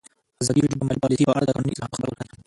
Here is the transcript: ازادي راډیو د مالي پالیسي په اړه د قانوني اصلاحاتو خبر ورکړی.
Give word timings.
ازادي 0.41 0.59
راډیو 0.61 0.79
د 0.81 0.83
مالي 0.87 1.01
پالیسي 1.03 1.23
په 1.27 1.33
اړه 1.35 1.45
د 1.47 1.51
قانوني 1.55 1.73
اصلاحاتو 1.73 1.97
خبر 1.97 2.07
ورکړی. 2.09 2.37